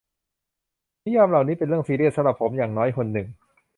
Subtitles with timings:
[1.05, 3.27] นิยามเหล่านี้เป็นเรื่องซีเรียส สำหรับผมอย่างน้อยคนหนึ่ง